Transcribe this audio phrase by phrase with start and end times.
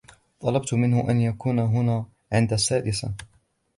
[0.39, 3.13] طلبت منه أن يكون هنا عند السادسة.